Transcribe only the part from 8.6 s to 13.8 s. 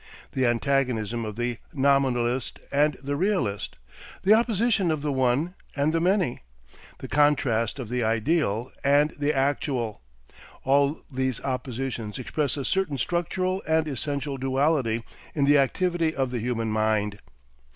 and the Actual, all these oppositions express a certain structural